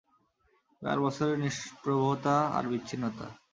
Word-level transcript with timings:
চার 0.81 0.97
বছরের 0.99 1.37
নিষ্প্রভতা 1.39 2.35
আর 2.53 2.63
বিচ্ছিন্নতা। 2.67 3.27